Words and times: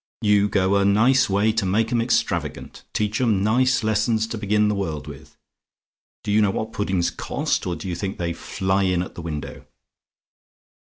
You 0.23 0.49
go 0.49 0.77
a 0.77 0.83
nice 0.83 1.29
way 1.29 1.51
to 1.51 1.63
make 1.63 1.91
'em 1.91 2.01
extravagant 2.01 2.83
teach 2.91 3.21
'em 3.21 3.43
nice 3.43 3.83
lessons 3.83 4.25
to 4.29 4.37
begin 4.39 4.67
the 4.67 4.73
world 4.73 5.05
with. 5.05 5.37
Do 6.23 6.31
you 6.31 6.41
know 6.41 6.49
what 6.49 6.73
puddings 6.73 7.11
cost; 7.11 7.67
or 7.67 7.75
do 7.75 7.87
you 7.87 7.93
think 7.93 8.17
they 8.17 8.33
fly 8.33 8.81
in 8.81 9.03
at 9.03 9.13
the 9.13 9.21
window? 9.21 9.67